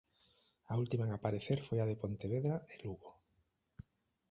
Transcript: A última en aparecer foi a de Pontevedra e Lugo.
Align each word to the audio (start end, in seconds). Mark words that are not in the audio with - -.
A 0.71 0.73
última 0.83 1.03
en 1.07 1.13
aparecer 1.17 1.59
foi 1.67 1.77
a 1.79 1.87
de 1.89 1.99
Pontevedra 2.01 2.55
e 2.73 2.75
Lugo. 2.83 3.11